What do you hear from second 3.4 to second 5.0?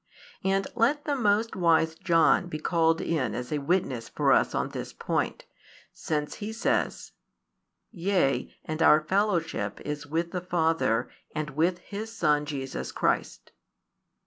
a witness for us on this